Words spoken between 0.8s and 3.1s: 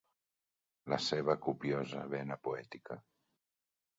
La seva copiosa vena poètica.